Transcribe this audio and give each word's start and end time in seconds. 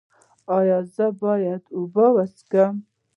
ایا 0.57 0.79
زه 0.93 1.05
باید 1.21 1.63
اوبه 1.77 2.05
وڅښم؟ 2.15 2.75